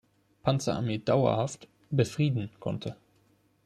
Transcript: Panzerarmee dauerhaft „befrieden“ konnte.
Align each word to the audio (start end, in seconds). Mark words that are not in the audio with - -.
Panzerarmee 0.41 0.97
dauerhaft 0.97 1.67
„befrieden“ 1.91 2.49
konnte. 2.59 2.95